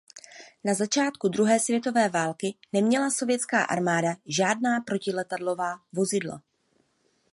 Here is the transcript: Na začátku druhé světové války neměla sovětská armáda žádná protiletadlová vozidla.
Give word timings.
Na 0.63 0.73
začátku 0.73 1.27
druhé 1.27 1.59
světové 1.59 2.09
války 2.09 2.55
neměla 2.73 3.11
sovětská 3.11 3.63
armáda 3.63 4.15
žádná 4.25 4.81
protiletadlová 4.81 5.79
vozidla. 5.93 6.41